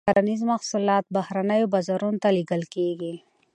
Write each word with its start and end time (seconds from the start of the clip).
کرنیز 0.07 0.41
محصولات 0.51 1.05
بهرنیو 1.15 1.71
بازارونو 1.73 2.21
ته 2.23 2.29
لیږل 2.35 2.63
کیږي. 2.73 3.13